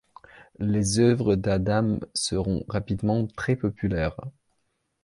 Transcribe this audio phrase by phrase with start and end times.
[0.57, 4.17] Les œuvres d'Adam seront rapidement très populaires.